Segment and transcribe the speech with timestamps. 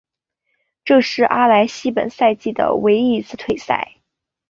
[0.83, 3.97] 这是阿莱西本赛季的唯一一次退赛。